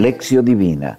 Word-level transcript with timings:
Lección 0.00 0.46
Divina. 0.46 0.98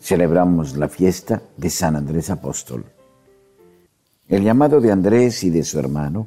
Celebramos 0.00 0.74
la 0.78 0.88
fiesta 0.88 1.42
de 1.54 1.68
San 1.68 1.94
Andrés 1.94 2.30
Apóstol. 2.30 2.86
El 4.26 4.42
llamado 4.42 4.80
de 4.80 4.90
Andrés 4.90 5.44
y 5.44 5.50
de 5.50 5.62
su 5.62 5.78
hermano, 5.78 6.26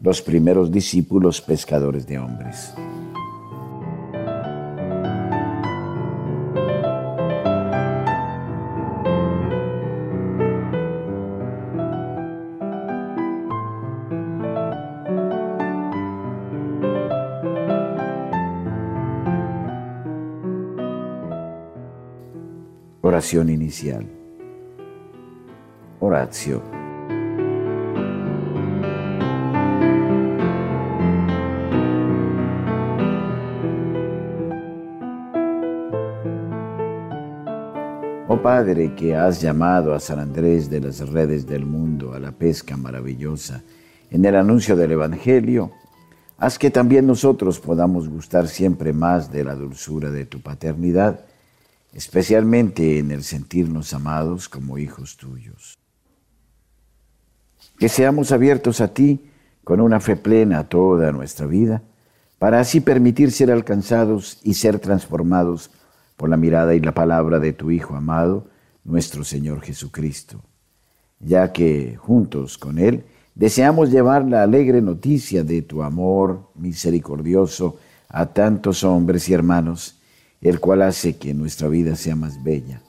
los 0.00 0.22
primeros 0.22 0.72
discípulos 0.72 1.40
pescadores 1.40 2.04
de 2.08 2.18
hombres. 2.18 2.74
Oración 23.14 23.48
inicial. 23.48 24.04
Oratio. 26.00 26.60
Oh 38.26 38.42
Padre, 38.42 38.96
que 38.96 39.14
has 39.14 39.40
llamado 39.40 39.94
a 39.94 40.00
San 40.00 40.18
Andrés 40.18 40.68
de 40.68 40.80
las 40.80 41.08
redes 41.08 41.46
del 41.46 41.64
mundo 41.66 42.14
a 42.14 42.18
la 42.18 42.32
pesca 42.32 42.76
maravillosa 42.76 43.62
en 44.10 44.24
el 44.24 44.34
anuncio 44.34 44.74
del 44.74 44.90
Evangelio, 44.90 45.70
haz 46.36 46.58
que 46.58 46.72
también 46.72 47.06
nosotros 47.06 47.60
podamos 47.60 48.08
gustar 48.08 48.48
siempre 48.48 48.92
más 48.92 49.30
de 49.30 49.44
la 49.44 49.54
dulzura 49.54 50.10
de 50.10 50.26
tu 50.26 50.40
paternidad 50.40 51.26
especialmente 51.94 52.98
en 52.98 53.12
el 53.12 53.22
sentirnos 53.22 53.94
amados 53.94 54.48
como 54.48 54.78
hijos 54.78 55.16
tuyos. 55.16 55.78
Que 57.78 57.88
seamos 57.88 58.32
abiertos 58.32 58.80
a 58.80 58.88
ti 58.88 59.30
con 59.62 59.80
una 59.80 60.00
fe 60.00 60.16
plena 60.16 60.68
toda 60.68 61.12
nuestra 61.12 61.46
vida, 61.46 61.82
para 62.38 62.60
así 62.60 62.80
permitir 62.80 63.32
ser 63.32 63.50
alcanzados 63.50 64.38
y 64.42 64.54
ser 64.54 64.78
transformados 64.78 65.70
por 66.16 66.28
la 66.28 66.36
mirada 66.36 66.74
y 66.74 66.80
la 66.80 66.92
palabra 66.92 67.38
de 67.38 67.52
tu 67.52 67.70
Hijo 67.70 67.94
amado, 67.96 68.48
nuestro 68.84 69.24
Señor 69.24 69.62
Jesucristo, 69.62 70.42
ya 71.20 71.52
que 71.52 71.96
juntos 71.96 72.58
con 72.58 72.78
Él 72.78 73.04
deseamos 73.34 73.90
llevar 73.90 74.26
la 74.26 74.42
alegre 74.42 74.82
noticia 74.82 75.42
de 75.42 75.62
tu 75.62 75.82
amor 75.82 76.50
misericordioso 76.54 77.78
a 78.08 78.26
tantos 78.26 78.84
hombres 78.84 79.28
y 79.28 79.32
hermanos, 79.32 79.98
el 80.44 80.60
cual 80.60 80.82
hace 80.82 81.16
que 81.16 81.34
nuestra 81.34 81.66
vida 81.66 81.96
sea 81.96 82.14
más 82.14 82.44
bella. 82.44 82.80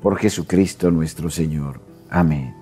Por 0.00 0.16
Jesucristo 0.16 0.90
nuestro 0.90 1.28
Señor. 1.28 1.80
Amén. 2.08 2.55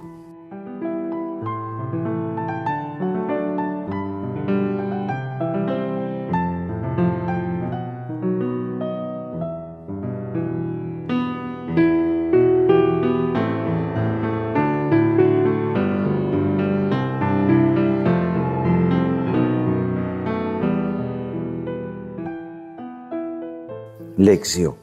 Lección. 24.25 24.75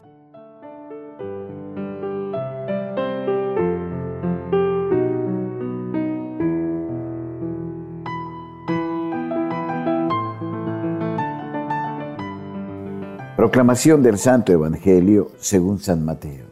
Proclamación 13.36 14.04
del 14.04 14.20
Santo 14.20 14.52
Evangelio 14.52 15.32
según 15.40 15.80
San 15.80 16.06
Mateo. 16.06 16.46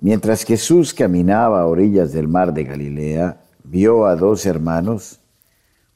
Mientras 0.00 0.44
Jesús 0.44 0.94
caminaba 0.94 1.62
a 1.62 1.66
orillas 1.66 2.12
del 2.12 2.28
mar 2.28 2.54
de 2.54 2.62
Galilea, 2.62 3.40
vio 3.64 4.06
a 4.06 4.14
dos 4.14 4.46
hermanos. 4.46 5.18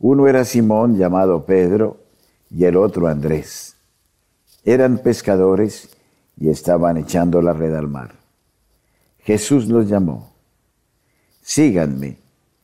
Uno 0.00 0.26
era 0.26 0.44
Simón 0.44 0.96
llamado 0.96 1.46
Pedro 1.46 1.98
y 2.50 2.64
el 2.64 2.76
otro 2.76 3.06
Andrés 3.06 3.76
eran 4.64 4.98
pescadores 4.98 5.90
y 6.38 6.48
estaban 6.48 6.96
echando 6.96 7.42
la 7.42 7.52
red 7.52 7.74
al 7.74 7.88
mar. 7.88 8.14
Jesús 9.18 9.68
los 9.68 9.88
llamó, 9.88 10.30
síganme 11.42 12.18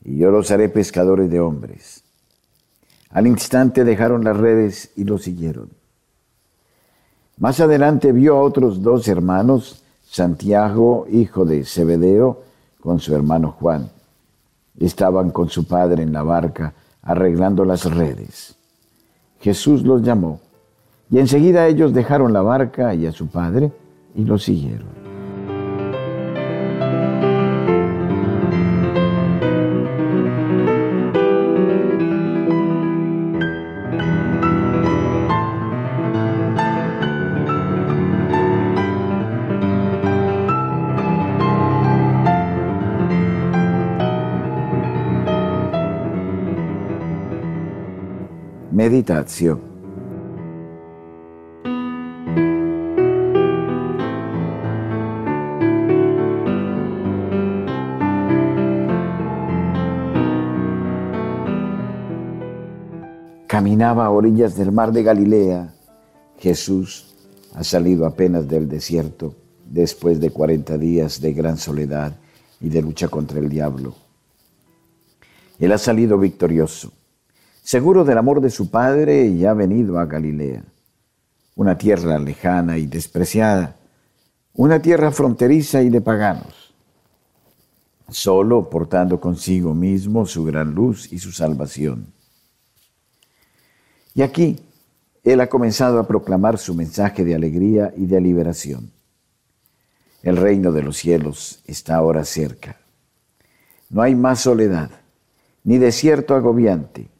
y 0.05 0.19
yo 0.19 0.31
los 0.31 0.51
haré 0.51 0.69
pescadores 0.69 1.31
de 1.31 1.41
hombres. 1.41 2.03
Al 3.11 3.27
instante 3.27 3.85
dejaron 3.85 4.25
las 4.25 4.37
redes 4.37 4.91
y 4.97 5.05
lo 5.05 5.19
siguieron. 5.19 5.71
Más 7.39 7.61
adelante 7.61 8.13
vio 8.13 8.37
a 8.37 8.43
otros 8.43 8.83
dos 8.83 9.09
hermanos, 9.09 9.83
Santiago, 10.09 11.07
hijo 11.11 11.45
de 11.45 11.65
Zebedeo, 11.65 12.43
con 12.81 13.01
su 13.01 13.15
hermano 13.15 13.53
Juan. 13.53 13.91
Estaban 14.79 15.31
con 15.31 15.49
su 15.49 15.67
padre 15.67 16.03
en 16.03 16.13
la 16.13 16.23
barca 16.23 16.75
arreglando 17.03 17.65
las 17.65 17.85
redes. 17.85 18.57
Jesús 19.41 19.83
los 19.83 20.03
llamó 20.03 20.41
y 21.11 21.19
enseguida 21.19 21.67
ellos 21.67 21.93
dejaron 21.93 22.33
la 22.33 22.43
barca 22.43 22.95
y 22.95 23.07
a 23.07 23.13
su 23.13 23.29
padre 23.29 23.71
y 24.15 24.25
lo 24.25 24.39
siguieron. 24.39 24.97
Meditación 48.73 49.76
a 63.83 64.11
orillas 64.11 64.57
del 64.57 64.73
mar 64.73 64.91
de 64.93 65.03
Galilea, 65.03 65.75
Jesús 66.39 67.15
ha 67.55 67.63
salido 67.63 68.07
apenas 68.07 68.49
del 68.49 68.69
desierto 68.69 69.35
después 69.67 70.21
de 70.21 70.31
40 70.31 70.79
días 70.79 71.21
de 71.21 71.33
gran 71.33 71.59
soledad 71.59 72.17
y 72.61 72.69
de 72.71 72.83
lucha 72.83 73.09
contra 73.09 73.39
el 73.39 73.49
diablo. 73.49 73.95
Él 75.59 75.73
ha 75.73 75.79
salido 75.79 76.19
victorioso, 76.19 76.93
seguro 77.63 78.05
del 78.05 78.19
amor 78.19 78.41
de 78.41 78.51
su 78.51 78.71
Padre 78.71 79.27
y 79.27 79.45
ha 79.45 79.53
venido 79.53 79.99
a 79.99 80.07
Galilea, 80.07 80.65
una 81.55 81.77
tierra 81.77 82.19
lejana 82.19 82.79
y 82.79 82.87
despreciada, 82.87 83.77
una 84.55 84.81
tierra 84.81 85.11
fronteriza 85.11 85.83
y 85.83 85.91
de 85.91 86.01
paganos, 86.01 86.75
solo 88.09 88.71
portando 88.71 89.21
consigo 89.21 89.75
mismo 89.75 90.25
su 90.25 90.45
gran 90.45 90.75
luz 90.75 91.13
y 91.13 91.19
su 91.19 91.33
salvación. 91.33 92.16
Y 94.17 94.23
aquí 94.23 94.59
Él 95.25 95.43
ha 95.43 95.49
comenzado 95.49 95.99
a 95.99 96.09
proclamar 96.09 96.57
su 96.57 96.75
mensaje 96.75 97.23
de 97.23 97.35
alegría 97.35 97.93
y 97.95 98.07
de 98.07 98.19
liberación. 98.19 98.91
El 100.23 100.39
reino 100.39 100.73
de 100.73 100.83
los 100.83 100.97
cielos 100.97 101.61
está 101.67 101.97
ahora 101.97 102.25
cerca. 102.25 102.81
No 103.91 104.01
hay 104.01 104.15
más 104.15 104.41
soledad, 104.41 104.91
ni 105.65 105.77
desierto 105.77 106.35
agobiante. 106.35 107.11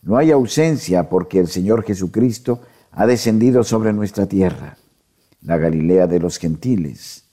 No 0.00 0.16
hay 0.16 0.30
ausencia 0.30 1.10
porque 1.10 1.38
el 1.38 1.48
Señor 1.48 1.84
Jesucristo 1.84 2.62
ha 2.92 3.06
descendido 3.06 3.62
sobre 3.62 3.92
nuestra 3.92 4.24
tierra, 4.24 4.78
la 5.42 5.58
Galilea 5.58 6.06
de 6.06 6.18
los 6.18 6.38
gentiles. 6.38 7.24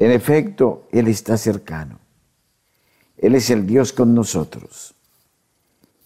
En 0.00 0.10
efecto, 0.10 0.88
Él 0.90 1.06
está 1.06 1.36
cercano. 1.36 2.00
Él 3.16 3.36
es 3.36 3.48
el 3.50 3.64
Dios 3.64 3.92
con 3.92 4.12
nosotros. 4.12 4.96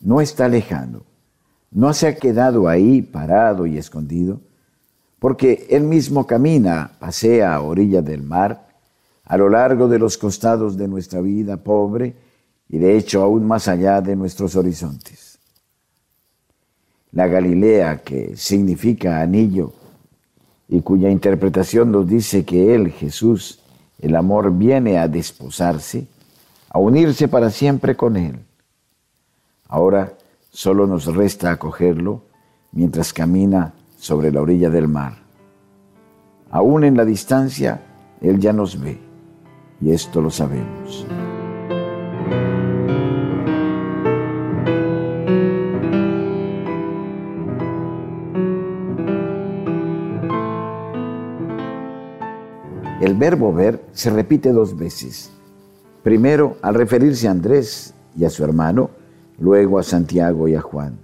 No 0.01 0.21
está 0.21 0.47
lejano 0.47 1.08
no 1.71 1.93
se 1.93 2.09
ha 2.09 2.17
quedado 2.17 2.69
ahí 2.69 3.03
parado 3.03 3.67
y 3.67 3.79
escondido, 3.79 4.41
porque 5.19 5.67
Él 5.71 5.83
mismo 5.83 6.27
camina, 6.27 6.93
pasea 6.99 7.55
a 7.55 7.61
orilla 7.61 8.03
del 8.03 8.23
mar, 8.23 8.69
a 9.25 9.37
lo 9.37 9.49
largo 9.49 9.89
de 9.89 9.99
los 9.99 10.17
costados 10.17 10.77
de 10.77 10.89
nuestra 10.89 11.21
vida 11.21 11.59
pobre 11.59 12.15
y 12.69 12.79
de 12.79 12.97
hecho 12.97 13.23
aún 13.23 13.47
más 13.47 13.69
allá 13.69 14.01
de 14.01 14.17
nuestros 14.17 14.57
horizontes. 14.57 15.39
la 17.11 17.27
Galilea, 17.27 18.03
que 18.03 18.37
significa 18.37 19.23
anillo, 19.23 19.73
y 20.69 20.83
cuya 20.83 21.09
interpretación 21.09 21.91
nos 21.91 22.07
dice 22.07 22.45
que 22.45 22.75
Él, 22.75 22.91
Jesús, 22.91 23.61
el 23.99 24.15
amor 24.15 24.53
viene 24.57 24.99
a 24.99 25.09
desposarse, 25.09 26.07
a 26.69 26.79
unirse 26.79 27.27
para 27.27 27.49
siempre 27.51 27.97
con 27.97 28.17
Él. 28.19 28.39
Ahora 29.67 30.18
solo 30.51 30.87
nos 30.87 31.07
resta 31.15 31.51
acogerlo 31.51 32.23
mientras 32.73 33.13
camina 33.13 33.75
sobre 33.97 34.31
la 34.33 34.41
orilla 34.41 34.71
del 34.71 34.89
mar. 34.89 35.15
Aún 36.51 36.85
en 36.85 36.97
la 36.97 37.05
distancia, 37.05 37.83
Él 38.21 38.39
ya 38.39 38.53
nos 38.53 38.81
ve, 38.81 38.99
y 39.81 39.93
esto 39.93 40.23
lo 40.23 40.31
sabemos. 40.31 41.07
El 53.01 53.15
verbo 53.15 53.53
ver 53.53 53.85
se 53.93 54.11
repite 54.11 54.53
dos 54.53 54.77
veces. 54.77 55.31
Primero 56.03 56.57
al 56.63 56.75
referirse 56.75 57.29
a 57.29 57.31
Andrés 57.31 57.95
y 58.17 58.25
a 58.25 58.31
su 58.31 58.43
hermano, 58.43 58.91
luego 59.39 59.79
a 59.79 59.83
Santiago 59.83 60.49
y 60.49 60.55
a 60.55 60.61
Juan. 60.61 60.99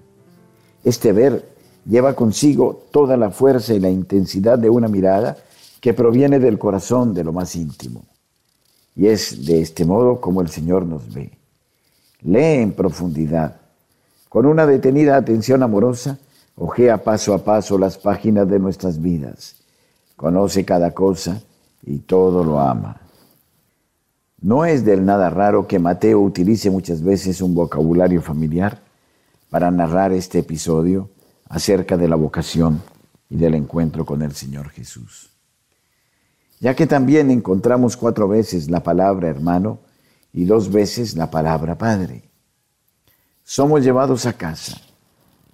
Este 0.82 1.12
ver 1.12 1.54
lleva 1.86 2.14
consigo 2.14 2.84
toda 2.90 3.16
la 3.16 3.30
fuerza 3.30 3.74
y 3.74 3.80
la 3.80 3.90
intensidad 3.90 4.58
de 4.58 4.70
una 4.70 4.88
mirada 4.88 5.36
que 5.80 5.94
proviene 5.94 6.38
del 6.38 6.58
corazón 6.58 7.14
de 7.14 7.24
lo 7.24 7.32
más 7.32 7.54
íntimo. 7.56 8.04
Y 8.96 9.06
es 9.06 9.44
de 9.44 9.60
este 9.60 9.84
modo 9.84 10.20
como 10.20 10.40
el 10.40 10.48
Señor 10.48 10.86
nos 10.86 11.12
ve. 11.12 11.30
Lee 12.22 12.62
en 12.62 12.72
profundidad. 12.72 13.56
Con 14.28 14.46
una 14.46 14.66
detenida 14.66 15.16
atención 15.16 15.62
amorosa, 15.62 16.18
ojea 16.56 17.02
paso 17.02 17.34
a 17.34 17.44
paso 17.44 17.78
las 17.78 17.98
páginas 17.98 18.48
de 18.48 18.58
nuestras 18.58 19.00
vidas. 19.00 19.56
Conoce 20.16 20.64
cada 20.64 20.92
cosa 20.92 21.42
y 21.82 21.98
todo 21.98 22.44
lo 22.44 22.60
ama. 22.60 23.03
No 24.44 24.66
es 24.66 24.84
del 24.84 25.06
nada 25.06 25.30
raro 25.30 25.66
que 25.66 25.78
Mateo 25.78 26.20
utilice 26.20 26.70
muchas 26.70 27.02
veces 27.02 27.40
un 27.40 27.54
vocabulario 27.54 28.20
familiar 28.20 28.82
para 29.48 29.70
narrar 29.70 30.12
este 30.12 30.40
episodio 30.40 31.08
acerca 31.48 31.96
de 31.96 32.08
la 32.08 32.16
vocación 32.16 32.82
y 33.30 33.38
del 33.38 33.54
encuentro 33.54 34.04
con 34.04 34.20
el 34.20 34.32
Señor 34.34 34.68
Jesús. 34.68 35.30
Ya 36.60 36.76
que 36.76 36.86
también 36.86 37.30
encontramos 37.30 37.96
cuatro 37.96 38.28
veces 38.28 38.68
la 38.68 38.82
palabra 38.82 39.28
hermano 39.28 39.78
y 40.30 40.44
dos 40.44 40.70
veces 40.70 41.16
la 41.16 41.30
palabra 41.30 41.78
padre. 41.78 42.28
Somos 43.44 43.82
llevados 43.82 44.26
a 44.26 44.34
casa, 44.34 44.76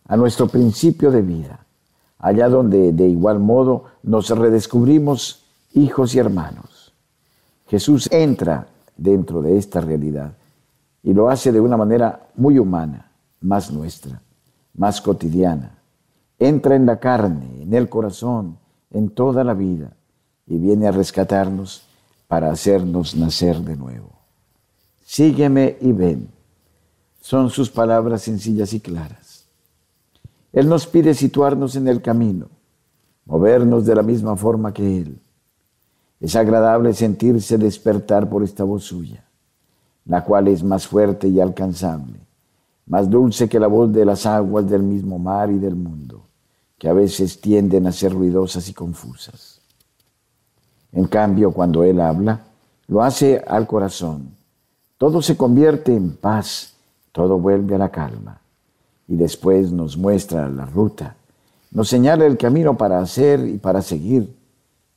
a 0.09 0.17
nuestro 0.17 0.49
principio 0.49 1.13
de 1.13 1.23
vida, 1.23 1.65
allá 2.19 2.49
donde 2.49 2.91
de 2.91 3.07
igual 3.07 3.39
modo 3.39 3.85
nos 4.03 4.31
redescubrimos 4.31 5.45
hijos 5.75 6.17
y 6.17 6.19
hermanos. 6.19 6.93
Jesús 7.69 8.09
entra 8.11 8.67
dentro 9.01 9.41
de 9.41 9.57
esta 9.57 9.81
realidad 9.81 10.35
y 11.03 11.15
lo 11.15 11.31
hace 11.31 11.51
de 11.51 11.61
una 11.61 11.77
manera 11.77 12.29
muy 12.37 12.59
humana, 12.59 13.11
más 13.41 13.73
nuestra, 13.73 14.21
más 14.75 15.01
cotidiana. 15.01 15.79
Entra 16.39 16.77
en 16.77 16.85
la 16.85 17.01
carne, 17.01 17.63
en 17.63 17.73
el 17.73 17.89
corazón, 17.89 18.59
en 18.91 19.09
toda 19.09 19.43
la 19.43 19.55
vida 19.55 19.93
y 20.47 20.59
viene 20.59 20.87
a 20.87 20.93
rescatarnos 20.93 21.87
para 22.29 22.51
hacernos 22.51 23.17
nacer 23.17 23.59
de 23.63 23.77
nuevo. 23.77 24.11
Sígueme 25.03 25.79
y 25.81 25.93
ven. 25.93 26.29
Son 27.21 27.49
sus 27.51 27.71
palabras 27.71 28.23
sencillas 28.23 28.73
y 28.75 28.81
claras. 28.81 29.47
Él 30.53 30.69
nos 30.69 30.87
pide 30.87 31.15
situarnos 31.15 31.75
en 31.77 31.89
el 31.89 32.03
camino, 32.03 32.49
movernos 33.25 33.87
de 33.87 33.95
la 33.95 34.03
misma 34.03 34.37
forma 34.37 34.75
que 34.75 34.99
Él 34.99 35.21
es 36.21 36.37
agradable 36.37 36.93
sentirse 36.93 37.57
despertar 37.57 38.29
por 38.29 38.43
esta 38.43 38.63
voz 38.63 38.85
suya, 38.85 39.25
la 40.05 40.23
cual 40.23 40.49
es 40.49 40.63
más 40.63 40.87
fuerte 40.87 41.27
y 41.29 41.41
alcanzable, 41.41 42.21
más 42.87 43.09
dulce 43.09 43.49
que 43.49 43.59
la 43.59 43.67
voz 43.67 43.91
de 43.93 44.05
las 44.05 44.27
aguas 44.27 44.69
del 44.69 44.83
mismo 44.83 45.19
mar 45.19 45.51
y 45.51 45.59
del 45.59 45.75
mundo, 45.75 46.27
que 46.79 46.89
a 46.89 46.93
veces 46.93 47.41
tienden 47.41 47.87
a 47.87 47.93
ser 47.93 48.13
ruidosas 48.13 48.69
y 48.69 48.75
confusas. 48.75 49.61
En 50.93 51.07
cambio, 51.07 51.53
cuando 51.53 51.85
Él 51.85 52.01
habla, 52.01 52.41
lo 52.89 53.03
hace 53.03 53.43
al 53.47 53.67
corazón. 53.67 54.35
Todo 54.99 55.23
se 55.23 55.37
convierte 55.37 55.95
en 55.95 56.17
paz, 56.17 56.75
todo 57.13 57.39
vuelve 57.39 57.77
a 57.77 57.79
la 57.79 57.91
calma. 57.91 58.41
Y 59.09 59.17
después 59.17 59.73
nos 59.73 59.97
muestra 59.97 60.49
la 60.49 60.67
ruta, 60.67 61.17
nos 61.71 61.89
señala 61.89 62.27
el 62.27 62.37
camino 62.37 62.77
para 62.77 63.01
hacer 63.01 63.47
y 63.47 63.59
para 63.59 63.81
seguir 63.81 64.40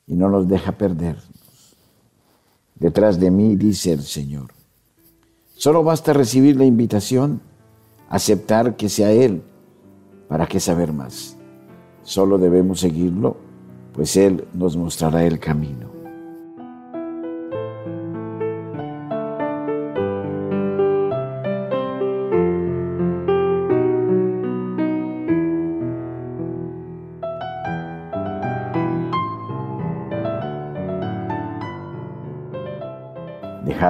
y 0.06 0.14
no 0.14 0.28
nos 0.28 0.48
deja 0.48 0.72
perdernos. 0.72 1.28
Detrás 2.74 3.20
de 3.20 3.30
mí 3.30 3.56
dice 3.56 3.92
el 3.92 4.02
Señor. 4.02 4.52
Solo 5.54 5.84
basta 5.84 6.12
recibir 6.12 6.56
la 6.56 6.64
invitación, 6.64 7.40
aceptar 8.08 8.76
que 8.76 8.88
sea 8.88 9.12
Él. 9.12 9.42
¿Para 10.28 10.46
qué 10.46 10.58
saber 10.58 10.92
más? 10.92 11.36
Solo 12.02 12.38
debemos 12.38 12.80
seguirlo, 12.80 13.36
pues 13.92 14.16
Él 14.16 14.46
nos 14.52 14.76
mostrará 14.76 15.24
el 15.24 15.38
camino. 15.38 15.93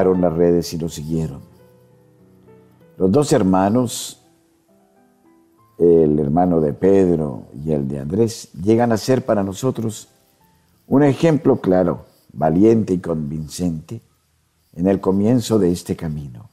Las 0.02 0.32
redes 0.32 0.72
y 0.72 0.78
lo 0.78 0.88
siguieron. 0.88 1.40
Los 2.96 3.10
dos 3.12 3.32
hermanos, 3.32 4.20
el 5.78 6.18
hermano 6.18 6.60
de 6.60 6.72
Pedro 6.72 7.44
y 7.64 7.72
el 7.72 7.86
de 7.88 8.00
Andrés, 8.00 8.48
llegan 8.52 8.92
a 8.92 8.96
ser 8.96 9.24
para 9.24 9.42
nosotros 9.42 10.08
un 10.86 11.02
ejemplo 11.02 11.60
claro, 11.60 12.06
valiente 12.32 12.94
y 12.94 12.98
convincente 12.98 14.00
en 14.72 14.88
el 14.88 15.00
comienzo 15.00 15.58
de 15.58 15.70
este 15.70 15.96
camino. 15.96 16.48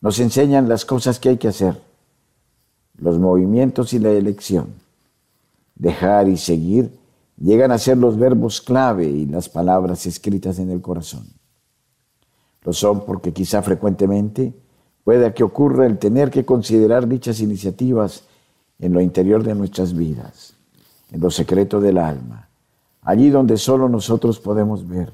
Nos 0.00 0.18
enseñan 0.18 0.68
las 0.68 0.84
cosas 0.84 1.18
que 1.18 1.30
hay 1.30 1.36
que 1.36 1.48
hacer, 1.48 1.80
los 2.98 3.18
movimientos 3.18 3.92
y 3.92 3.98
la 3.98 4.10
elección. 4.10 4.74
Dejar 5.74 6.28
y 6.28 6.36
seguir 6.36 6.90
llegan 7.38 7.70
a 7.70 7.78
ser 7.78 7.98
los 7.98 8.18
verbos 8.18 8.60
clave 8.60 9.06
y 9.06 9.26
las 9.26 9.48
palabras 9.48 10.06
escritas 10.06 10.58
en 10.58 10.70
el 10.70 10.80
corazón. 10.80 11.35
Lo 12.66 12.72
son 12.72 13.06
porque 13.06 13.32
quizá 13.32 13.62
frecuentemente 13.62 14.52
pueda 15.04 15.32
que 15.32 15.44
ocurra 15.44 15.86
el 15.86 15.98
tener 15.98 16.32
que 16.32 16.44
considerar 16.44 17.06
dichas 17.06 17.38
iniciativas 17.38 18.24
en 18.80 18.92
lo 18.92 19.00
interior 19.00 19.44
de 19.44 19.54
nuestras 19.54 19.94
vidas, 19.94 20.54
en 21.12 21.20
lo 21.20 21.30
secreto 21.30 21.80
del 21.80 21.96
alma, 21.96 22.48
allí 23.02 23.30
donde 23.30 23.56
solo 23.56 23.88
nosotros 23.88 24.40
podemos 24.40 24.88
ver, 24.88 25.12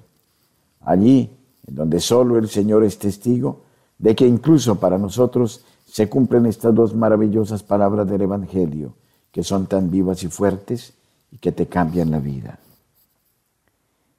allí 0.81 1.31
en 1.67 1.75
donde 1.75 2.01
solo 2.01 2.39
el 2.39 2.49
Señor 2.49 2.85
es 2.85 2.99
testigo 2.99 3.61
de 3.99 4.17
que 4.17 4.27
incluso 4.27 4.81
para 4.81 4.97
nosotros 4.97 5.63
se 5.85 6.09
cumplen 6.09 6.47
estas 6.47 6.75
dos 6.75 6.95
maravillosas 6.95 7.63
palabras 7.63 8.09
del 8.09 8.23
Evangelio, 8.23 8.95
que 9.31 9.45
son 9.45 9.67
tan 9.67 9.91
vivas 9.91 10.23
y 10.23 10.29
fuertes 10.29 10.95
y 11.31 11.37
que 11.37 11.53
te 11.53 11.67
cambian 11.67 12.11
la 12.13 12.19
vida. 12.19 12.59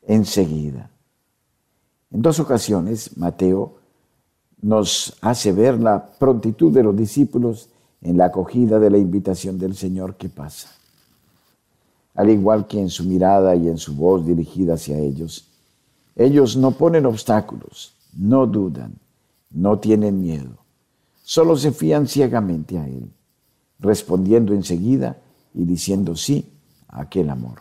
Enseguida, 0.03 0.91
en 2.13 2.21
dos 2.21 2.39
ocasiones, 2.39 3.17
Mateo 3.17 3.75
nos 4.61 5.17
hace 5.21 5.51
ver 5.51 5.79
la 5.79 6.05
prontitud 6.05 6.71
de 6.71 6.83
los 6.83 6.95
discípulos 6.95 7.69
en 8.01 8.17
la 8.17 8.25
acogida 8.25 8.79
de 8.79 8.91
la 8.91 8.99
invitación 8.99 9.57
del 9.57 9.75
Señor 9.75 10.15
que 10.15 10.29
pasa. 10.29 10.69
Al 12.13 12.29
igual 12.29 12.67
que 12.67 12.79
en 12.79 12.89
su 12.89 13.03
mirada 13.03 13.55
y 13.55 13.67
en 13.67 13.79
su 13.79 13.95
voz 13.95 14.25
dirigida 14.25 14.75
hacia 14.75 14.97
ellos, 14.99 15.49
ellos 16.15 16.55
no 16.55 16.71
ponen 16.71 17.07
obstáculos, 17.07 17.95
no 18.15 18.45
dudan, 18.45 18.93
no 19.49 19.79
tienen 19.79 20.21
miedo, 20.21 20.57
solo 21.23 21.57
se 21.57 21.71
fían 21.71 22.07
ciegamente 22.07 22.77
a 22.77 22.87
Él, 22.87 23.11
respondiendo 23.79 24.53
enseguida 24.53 25.17
y 25.55 25.65
diciendo 25.65 26.15
sí 26.15 26.53
a 26.87 27.01
aquel 27.01 27.31
amor. 27.31 27.59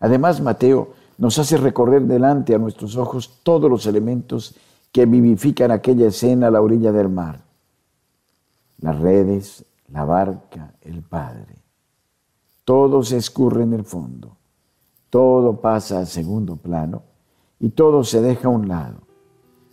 Además, 0.00 0.40
Mateo 0.42 0.99
nos 1.20 1.38
hace 1.38 1.58
recorrer 1.58 2.06
delante 2.06 2.54
a 2.54 2.58
nuestros 2.58 2.96
ojos 2.96 3.40
todos 3.42 3.70
los 3.70 3.84
elementos 3.84 4.56
que 4.90 5.04
vivifican 5.04 5.70
aquella 5.70 6.08
escena 6.08 6.46
a 6.46 6.50
la 6.50 6.62
orilla 6.62 6.92
del 6.92 7.10
mar. 7.10 7.42
Las 8.78 8.98
redes, 8.98 9.66
la 9.92 10.06
barca, 10.06 10.72
el 10.80 11.02
Padre. 11.02 11.56
Todo 12.64 13.02
se 13.02 13.18
escurre 13.18 13.64
en 13.64 13.74
el 13.74 13.84
fondo, 13.84 14.38
todo 15.10 15.60
pasa 15.60 16.00
a 16.00 16.06
segundo 16.06 16.56
plano 16.56 17.02
y 17.58 17.68
todo 17.68 18.02
se 18.02 18.22
deja 18.22 18.48
a 18.48 18.52
un 18.52 18.66
lado. 18.66 19.02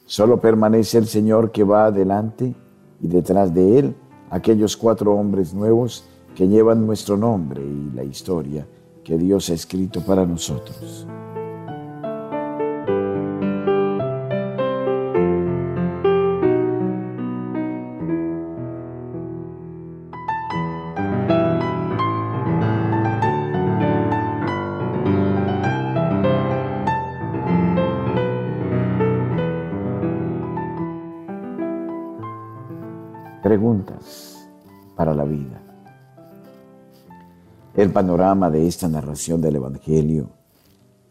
Solo 0.05 0.41
permanece 0.41 0.97
el 0.97 1.07
Señor 1.07 1.53
que 1.53 1.63
va 1.63 1.85
adelante 1.85 2.53
y 2.99 3.07
detrás 3.07 3.53
de 3.53 3.79
Él 3.79 3.95
aquellos 4.31 4.75
cuatro 4.75 5.13
hombres 5.13 5.53
nuevos 5.53 6.09
que 6.35 6.49
llevan 6.49 6.85
nuestro 6.85 7.15
nombre 7.15 7.63
y 7.63 7.95
la 7.95 8.03
historia 8.03 8.67
que 9.01 9.17
Dios 9.17 9.49
ha 9.49 9.53
escrito 9.53 10.01
para 10.01 10.25
nosotros. 10.25 11.07
El 37.77 37.91
panorama 37.91 38.49
de 38.49 38.65
esta 38.65 38.87
narración 38.87 39.39
del 39.39 39.57
Evangelio 39.57 40.31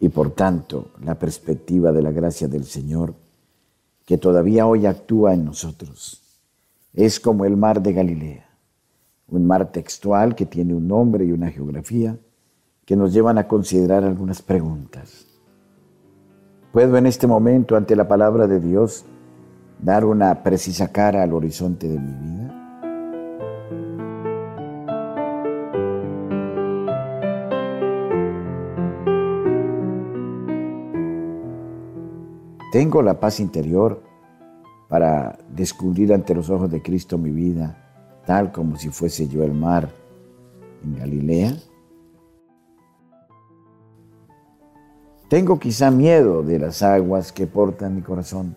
y 0.00 0.08
por 0.08 0.32
tanto 0.32 0.90
la 1.00 1.14
perspectiva 1.14 1.92
de 1.92 2.02
la 2.02 2.10
gracia 2.10 2.48
del 2.48 2.64
Señor 2.64 3.14
que 4.04 4.18
todavía 4.18 4.66
hoy 4.66 4.84
actúa 4.84 5.32
en 5.32 5.44
nosotros 5.44 6.24
es 6.92 7.20
como 7.20 7.44
el 7.44 7.56
mar 7.56 7.80
de 7.80 7.92
Galilea, 7.92 8.48
un 9.28 9.46
mar 9.46 9.70
textual 9.70 10.34
que 10.34 10.44
tiene 10.44 10.74
un 10.74 10.88
nombre 10.88 11.24
y 11.24 11.30
una 11.30 11.52
geografía 11.52 12.18
que 12.84 12.96
nos 12.96 13.12
llevan 13.12 13.38
a 13.38 13.46
considerar 13.46 14.02
algunas 14.02 14.42
preguntas. 14.42 15.24
¿Puedo 16.72 16.96
en 16.96 17.06
este 17.06 17.28
momento 17.28 17.76
ante 17.76 17.94
la 17.94 18.08
palabra 18.08 18.48
de 18.48 18.58
Dios 18.58 19.04
dar 19.80 20.04
una 20.04 20.42
precisa 20.42 20.88
cara 20.88 21.22
al 21.22 21.32
horizonte 21.32 21.86
de 21.86 22.00
mi 22.00 22.12
vida? 22.12 22.65
Tengo 32.76 33.00
la 33.00 33.18
paz 33.18 33.40
interior 33.40 34.02
para 34.90 35.38
descubrir 35.48 36.12
ante 36.12 36.34
los 36.34 36.50
ojos 36.50 36.70
de 36.70 36.82
Cristo 36.82 37.16
mi 37.16 37.30
vida, 37.30 38.20
tal 38.26 38.52
como 38.52 38.76
si 38.76 38.90
fuese 38.90 39.28
yo 39.28 39.42
el 39.44 39.54
mar 39.54 39.88
en 40.84 40.98
Galilea. 40.98 41.56
Tengo 45.30 45.58
quizá 45.58 45.90
miedo 45.90 46.42
de 46.42 46.58
las 46.58 46.82
aguas 46.82 47.32
que 47.32 47.46
portan 47.46 47.94
mi 47.94 48.02
corazón 48.02 48.54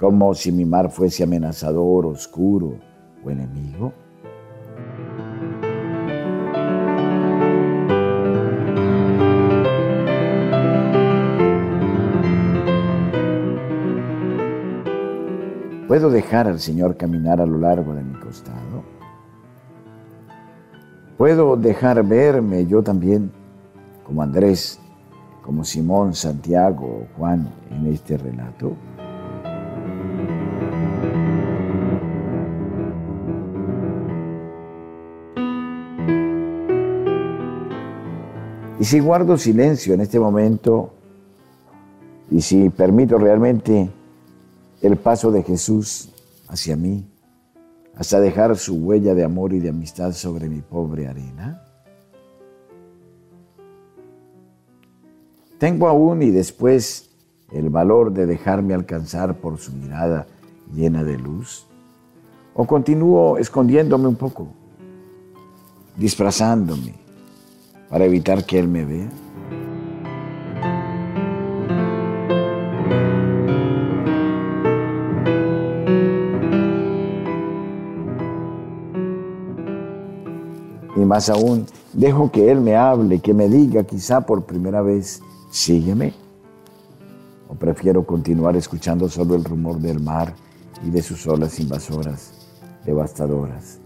como 0.00 0.34
si 0.34 0.50
mi 0.50 0.64
mar 0.64 0.90
fuese 0.90 1.22
amenazador, 1.22 2.06
oscuro 2.06 2.78
o 3.22 3.30
enemigo? 3.30 3.92
¿Puedo 15.94 16.10
dejar 16.10 16.48
al 16.48 16.58
Señor 16.58 16.96
caminar 16.96 17.40
a 17.40 17.46
lo 17.46 17.56
largo 17.56 17.94
de 17.94 18.02
mi 18.02 18.14
costado? 18.14 18.82
¿Puedo 21.16 21.56
dejar 21.56 22.04
verme 22.04 22.66
yo 22.66 22.82
también 22.82 23.30
como 24.04 24.20
Andrés, 24.20 24.80
como 25.40 25.62
Simón, 25.62 26.12
Santiago 26.12 26.84
o 26.84 27.06
Juan 27.16 27.48
en 27.70 27.92
este 27.92 28.16
relato? 28.16 28.72
Y 38.80 38.84
si 38.84 38.98
guardo 38.98 39.38
silencio 39.38 39.94
en 39.94 40.00
este 40.00 40.18
momento 40.18 40.90
y 42.32 42.40
si 42.40 42.68
permito 42.68 43.16
realmente 43.16 43.88
el 44.86 44.96
paso 44.96 45.30
de 45.30 45.42
Jesús 45.42 46.10
hacia 46.48 46.76
mí, 46.76 47.06
hasta 47.96 48.20
dejar 48.20 48.56
su 48.56 48.74
huella 48.74 49.14
de 49.14 49.24
amor 49.24 49.54
y 49.54 49.60
de 49.60 49.70
amistad 49.70 50.12
sobre 50.12 50.48
mi 50.48 50.60
pobre 50.60 51.06
arena, 51.06 51.62
tengo 55.58 55.88
aún 55.88 56.22
y 56.22 56.30
después 56.30 57.10
el 57.50 57.70
valor 57.70 58.12
de 58.12 58.26
dejarme 58.26 58.74
alcanzar 58.74 59.36
por 59.36 59.58
su 59.58 59.72
mirada 59.72 60.26
llena 60.74 61.02
de 61.02 61.16
luz, 61.16 61.66
o 62.54 62.66
continúo 62.66 63.38
escondiéndome 63.38 64.08
un 64.08 64.16
poco, 64.16 64.48
disfrazándome 65.96 66.94
para 67.88 68.04
evitar 68.04 68.44
que 68.44 68.58
Él 68.58 68.68
me 68.68 68.84
vea? 68.84 69.08
Más 81.14 81.30
aún, 81.30 81.64
dejo 81.92 82.32
que 82.32 82.50
Él 82.50 82.60
me 82.60 82.74
hable, 82.74 83.20
que 83.20 83.32
me 83.32 83.48
diga 83.48 83.84
quizá 83.84 84.22
por 84.22 84.46
primera 84.46 84.82
vez, 84.82 85.22
sígueme. 85.48 86.12
O 87.46 87.54
prefiero 87.54 88.04
continuar 88.04 88.56
escuchando 88.56 89.08
solo 89.08 89.36
el 89.36 89.44
rumor 89.44 89.78
del 89.78 90.00
mar 90.00 90.34
y 90.84 90.90
de 90.90 91.02
sus 91.02 91.24
olas 91.28 91.60
invasoras, 91.60 92.32
devastadoras. 92.84 93.78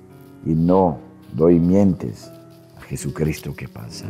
Y 0.47 0.54
no 0.54 0.97
doy 1.35 1.61
mientes 1.61 2.30
Jesucristo 2.88 3.54
que 3.54 3.68
pasa. 3.68 4.06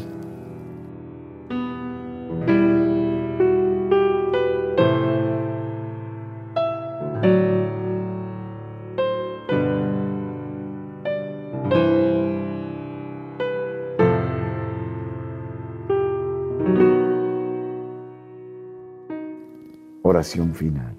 Oración 20.08 20.54
final. 20.54 20.96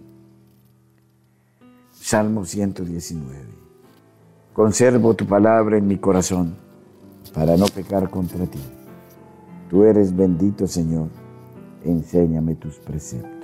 Salmo 1.90 2.46
119. 2.46 3.40
Conservo 4.54 5.16
tu 5.16 5.26
palabra 5.26 5.80
en 5.80 5.88
mi 5.88 5.98
corazón 5.98 6.56
para 7.34 7.58
no 7.58 7.66
pecar 7.66 8.08
contra 8.12 8.46
ti. 8.46 8.60
Tú 9.68 9.84
eres 9.84 10.16
bendito, 10.16 10.68
Señor, 10.68 11.08
enséñame 11.84 12.54
tus 12.54 12.78
preceptos. 12.78 13.39